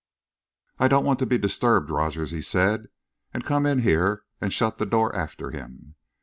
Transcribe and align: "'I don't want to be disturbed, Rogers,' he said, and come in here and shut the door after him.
"'I 0.79 0.87
don't 0.87 1.05
want 1.05 1.19
to 1.19 1.27
be 1.27 1.37
disturbed, 1.37 1.91
Rogers,' 1.91 2.31
he 2.31 2.41
said, 2.41 2.87
and 3.35 3.45
come 3.45 3.67
in 3.67 3.81
here 3.83 4.23
and 4.41 4.51
shut 4.51 4.79
the 4.79 4.87
door 4.87 5.15
after 5.15 5.51
him. 5.51 5.93